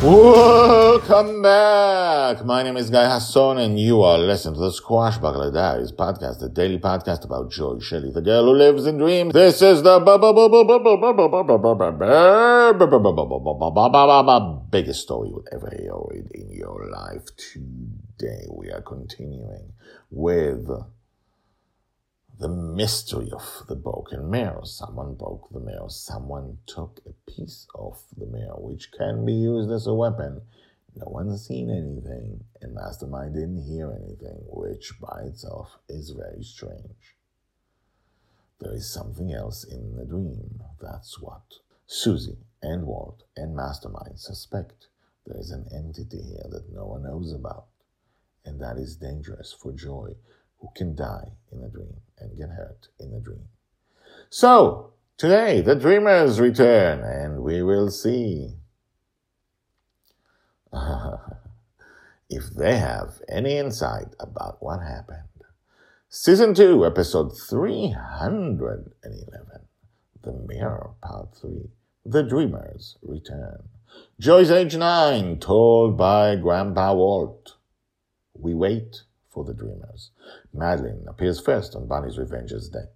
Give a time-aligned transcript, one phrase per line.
[0.00, 2.44] Welcome back.
[2.44, 6.48] My name is Guy Hasson, and you are listening to the Squashbuckler Diaries podcast, the
[6.48, 9.32] daily podcast about Joy Shelley, the girl who lives in dreams.
[9.32, 9.98] This is the
[14.70, 15.92] biggest story you'll ever hear
[16.32, 17.24] in your life.
[17.36, 19.72] Today, we are continuing
[20.12, 20.70] with
[22.38, 24.60] the mystery of the broken mirror.
[24.64, 25.88] Someone broke the mirror.
[25.88, 30.42] Someone took a piece of the mirror, which can be used as a weapon.
[30.94, 37.16] No one's seen anything, and Mastermind didn't hear anything, which by itself is very strange.
[38.60, 40.62] There is something else in the dream.
[40.80, 41.42] That's what
[41.86, 44.86] Susie and Walt and Mastermind suspect.
[45.26, 47.66] There is an entity here that no one knows about,
[48.44, 50.14] and that is dangerous for Joy
[50.60, 53.48] who can die in a dream and get hurt in a dream.
[54.30, 58.56] So, today the dreamers return and we will see
[62.30, 65.22] if they have any insight about what happened.
[66.10, 68.92] Season 2, episode 311
[70.22, 71.70] The Mirror, part 3
[72.04, 73.68] The Dreamers Return.
[74.18, 77.56] Joy's age 9, told by Grandpa Walt.
[78.34, 79.02] We wait
[79.38, 80.10] for the dreamers.
[80.52, 82.88] Madeline appears first on Bonny's Revenge's deck.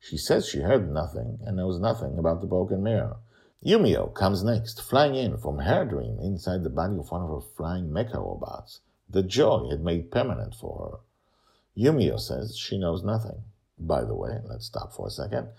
[0.00, 3.18] She says she heard nothing and knows nothing about the broken mirror.
[3.64, 7.48] Yumio comes next, flying in from her dream inside the body of one of her
[7.56, 11.80] flying mecha robots that Joy had made permanent for her.
[11.80, 13.44] Yumio says she knows nothing.
[13.78, 15.50] By the way, let's stop for a second.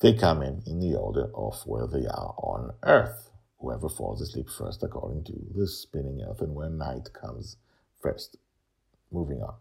[0.00, 3.30] They come in in the order of where they are on Earth.
[3.60, 7.56] Whoever falls asleep first according to the spinning Earth and where night comes
[8.02, 8.36] first.
[9.12, 9.54] Moving on.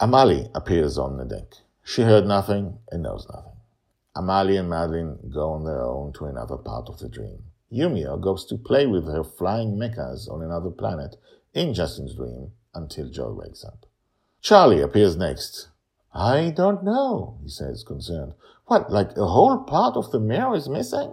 [0.00, 1.56] Amali appears on the deck.
[1.82, 3.52] She heard nothing and knows nothing.
[4.16, 7.44] Amali and Madeline go on their own to another part of the dream.
[7.70, 11.16] Yumio goes to play with her flying mechas on another planet
[11.52, 13.84] in Justin's dream until Joy wakes up.
[14.40, 15.68] Charlie appears next.
[16.14, 18.32] I don't know, he says, concerned.
[18.64, 21.12] What, like a whole part of the mirror is missing?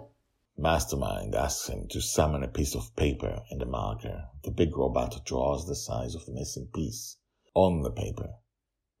[0.56, 4.24] Mastermind asks him to summon a piece of paper and a marker.
[4.44, 7.18] The big robot draws the size of the missing piece
[7.54, 8.30] on the paper.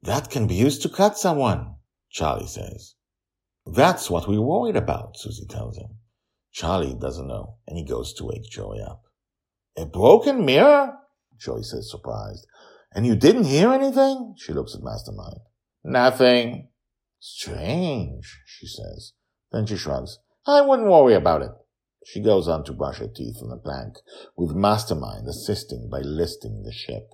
[0.02, 1.74] That can be used to cut someone,
[2.10, 2.94] Charlie says.
[3.66, 5.98] That's what we're worried about, Susie tells him.
[6.52, 9.02] Charlie doesn't know, and he goes to wake Joy up.
[9.76, 10.94] A broken mirror?
[11.38, 12.46] Joy says, surprised.
[12.94, 14.34] And you didn't hear anything?
[14.38, 15.40] She looks at Mastermind.
[15.84, 16.68] Nothing.
[17.20, 19.12] Strange, she says.
[19.52, 20.18] Then she shrugs.
[20.46, 21.50] I wouldn't worry about it.
[22.04, 23.96] She goes on to brush her teeth on the plank,
[24.36, 27.10] with Mastermind assisting by listing the ship.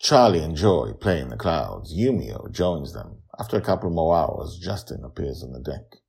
[0.00, 1.94] Charlie and Joy play in the clouds.
[1.96, 3.22] Yumio joins them.
[3.38, 6.00] After a couple more hours, Justin appears on the deck.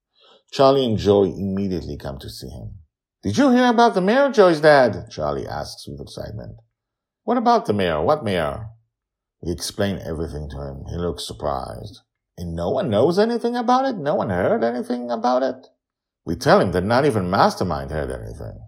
[0.52, 2.80] Charlie and Joy immediately come to see him.
[3.24, 5.10] Did you hear about the mayor, Joy's dad?
[5.10, 6.58] Charlie asks with excitement.
[7.24, 8.04] What about the mayor?
[8.04, 8.68] What mayor?
[9.42, 10.84] We explain everything to him.
[10.90, 12.02] He looks surprised.
[12.38, 13.98] And no one knows anything about it?
[13.98, 15.68] No one heard anything about it?
[16.26, 18.60] We tell him that not even Mastermind heard anything.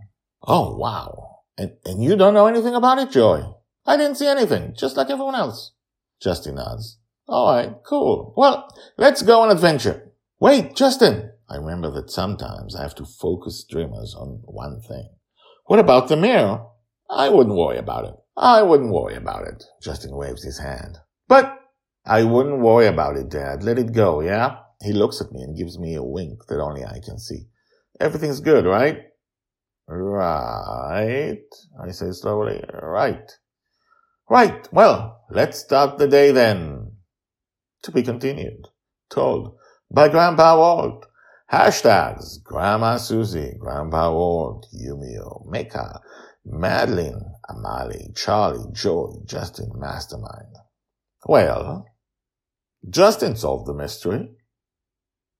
[0.44, 1.41] Oh, wow.
[1.57, 3.44] And, and you don't know anything about it, Joy?
[3.87, 5.71] I didn't see anything, just like everyone else.
[6.21, 6.99] Justin nods.
[7.27, 8.33] All right, cool.
[8.35, 8.67] Well,
[8.97, 10.11] let's go on adventure.
[10.39, 11.31] Wait, Justin.
[11.49, 15.07] I remember that sometimes I have to focus dreamers on one thing.
[15.65, 16.65] What about the mirror?
[17.09, 18.15] I wouldn't worry about it.
[18.35, 19.63] I wouldn't worry about it.
[19.81, 20.97] Justin waves his hand.
[21.29, 21.57] But
[22.05, 23.63] I wouldn't worry about it, Dad.
[23.63, 24.57] Let it go, yeah?
[24.81, 27.47] He looks at me and gives me a wink that only I can see.
[28.00, 29.03] Everything's good, right?
[29.88, 31.39] Right,
[31.81, 32.62] I say slowly.
[32.73, 33.31] Right.
[34.29, 36.91] Right, well, let's start the day then.
[37.83, 38.68] To be continued.
[39.09, 39.57] Told
[39.89, 41.06] by Grandpa Walt.
[41.51, 46.01] Hashtags Grandma Susie, Grandpa Walt, Yumio, Mecha,
[46.44, 50.57] Madeline, Amali, Charlie, Joy, Justin, Mastermind.
[51.25, 51.85] Well,
[52.89, 54.27] Justin solved the mystery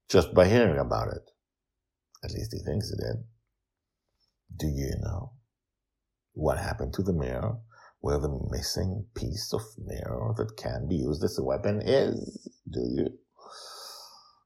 [0.08, 1.30] just by hearing about it.
[2.24, 3.26] At least he thinks he did.
[4.58, 5.34] Do you know
[6.32, 7.58] what happened to the mirror
[8.00, 12.50] where the missing piece of mirror that can be used as a weapon is.
[12.70, 13.18] Do you?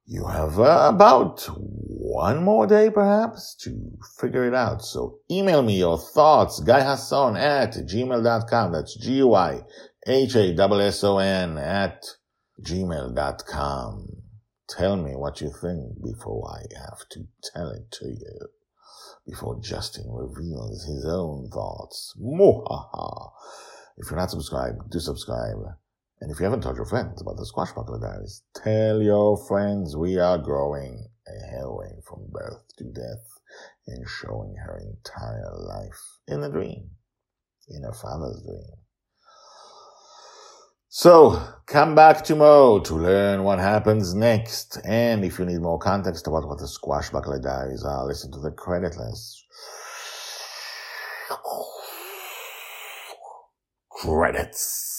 [0.05, 4.83] You have uh, about one more day, perhaps, to figure it out.
[4.83, 8.71] So email me your thoughts, guyhasson at gmail.com.
[8.73, 9.67] That's G-U-I-H-A-S-S-O-N
[11.57, 12.03] at
[12.61, 14.07] gmail.com.
[14.69, 18.49] Tell me what you think before I have to tell it to you.
[19.27, 22.13] Before Justin reveals his own thoughts.
[22.19, 23.20] Mwahaha.
[23.97, 25.57] If you're not subscribed, do subscribe.
[26.21, 30.17] And if you haven't told your friends about the Squashbuckler Diaries, tell your friends we
[30.17, 33.25] are growing a heroine from birth to death
[33.87, 36.91] and showing her entire life in a dream,
[37.67, 38.81] in her father's dream.
[40.93, 44.77] So, come back tomorrow to learn what happens next.
[44.83, 48.51] And if you need more context about what the Squashbuckler Diaries are, listen to the
[48.51, 49.45] credit list.
[54.01, 54.89] Credits.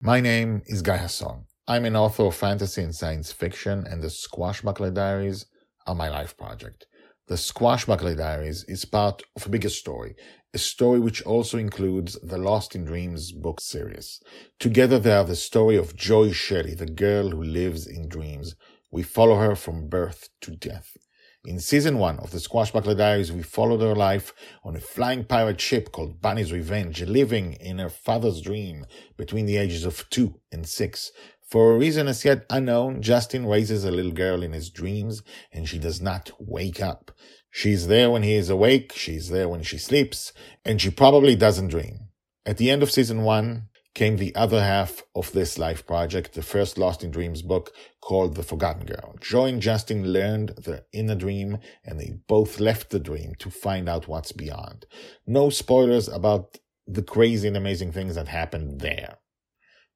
[0.00, 1.44] My name is Guy Hasson.
[1.68, 5.46] I'm an author of fantasy and science fiction, and the Squashbuckler Diaries
[5.86, 6.86] are my life project.
[7.30, 10.16] The Squashbuckler Diaries is part of a bigger story,
[10.52, 14.20] a story which also includes the Lost in Dreams book series.
[14.58, 18.56] Together they are the story of Joy Shelley, the girl who lives in dreams.
[18.90, 20.96] We follow her from birth to death.
[21.44, 24.34] In season one of the Squashbuckler Diaries, we followed her life
[24.64, 28.86] on a flying pirate ship called Bonny's Revenge, living in her father's dream
[29.16, 31.12] between the ages of two and six.
[31.50, 35.68] For a reason as yet unknown, Justin raises a little girl in his dreams, and
[35.68, 37.10] she does not wake up.
[37.50, 40.32] She's there when he is awake, she's there when she sleeps,
[40.64, 42.10] and she probably doesn't dream.
[42.46, 46.42] At the end of season one, came the other half of this life project, the
[46.42, 49.16] first Lost in Dreams book called The Forgotten Girl.
[49.20, 53.88] Joy and Justin learned their inner dream and they both left the dream to find
[53.88, 54.86] out what's beyond.
[55.26, 59.18] No spoilers about the crazy and amazing things that happened there.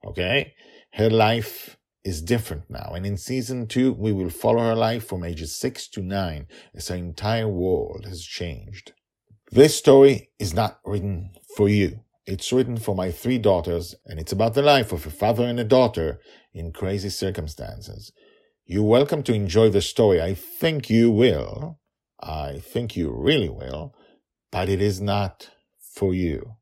[0.05, 0.55] Okay?
[0.95, 2.93] Her life is different now.
[2.95, 6.87] And in season two, we will follow her life from ages six to nine as
[6.87, 8.93] her entire world has changed.
[9.51, 11.99] This story is not written for you.
[12.27, 15.59] It's written for my three daughters, and it's about the life of a father and
[15.59, 16.21] a daughter
[16.53, 18.13] in crazy circumstances.
[18.65, 20.23] You're welcome to enjoy the story.
[20.23, 21.81] I think you will.
[22.23, 23.97] I think you really will.
[24.53, 25.51] But it is not
[25.93, 26.53] for you.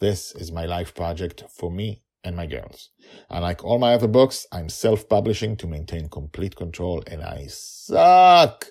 [0.00, 2.90] This is my life project for me and my girls.
[3.30, 8.66] Unlike all my other books, I'm self-publishing to maintain complete control, and I suck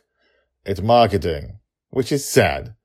[0.65, 1.59] at marketing,
[1.89, 2.75] which is sad.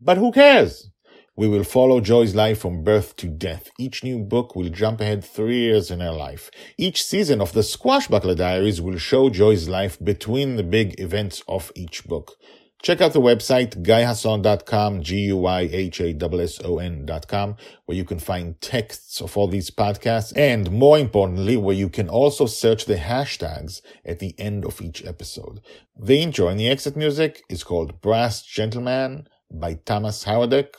[0.00, 0.90] But who cares?
[1.36, 3.68] We will follow Joy's life from birth to death.
[3.76, 6.48] Each new book will jump ahead three years in her life.
[6.78, 11.72] Each season of the Squashbuckler Diaries will show Joy's life between the big events of
[11.74, 12.36] each book.
[12.84, 20.34] Check out the website, guyhasson.com, G-U-Y-H-A-S-S-O-N.com, where you can find texts of all these podcasts,
[20.36, 25.02] and more importantly, where you can also search the hashtags at the end of each
[25.02, 25.62] episode.
[25.98, 30.74] The intro and the exit music is called Brass Gentleman by Thomas Howardick.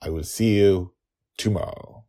[0.00, 0.92] I will see you
[1.36, 2.04] tomorrow.